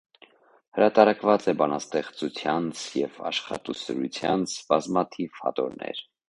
Հրատարակած 0.77 1.43
է 1.51 1.53
բանաստեզծութեանց 1.59 2.81
եւ 3.01 3.21
աշխատասիրութեանց 3.33 4.57
բազմաթիւ 4.73 5.39
հատորներ։ 5.45 6.03